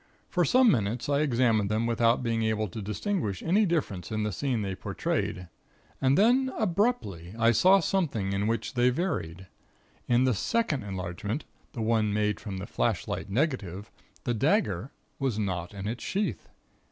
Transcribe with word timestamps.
For 0.31 0.43
some 0.43 0.71
minutes 0.71 1.09
I 1.09 1.19
examined 1.19 1.69
them 1.69 1.85
without 1.85 2.23
being 2.23 2.41
able 2.41 2.67
to 2.69 2.81
distinguish 2.81 3.43
any 3.43 3.67
difference 3.67 4.11
in 4.11 4.23
the 4.23 4.31
scene 4.31 4.63
they 4.63 4.73
portrayed, 4.73 5.47
and 6.01 6.17
then 6.17 6.51
abruptly, 6.57 7.35
I 7.37 7.51
saw 7.51 7.79
something 7.79 8.33
in 8.33 8.47
which 8.47 8.73
they 8.73 8.89
varied. 8.89 9.45
In 10.07 10.23
the 10.23 10.33
second 10.33 10.81
enlargement 10.81 11.45
the 11.73 11.83
one 11.83 12.13
made 12.15 12.39
from 12.39 12.57
the 12.57 12.65
flashlight 12.65 13.29
negative 13.29 13.91
the 14.23 14.33
dagger 14.33 14.91
was 15.19 15.37
not 15.37 15.71
in 15.71 15.87
its 15.87 16.03
sheath. 16.03 16.47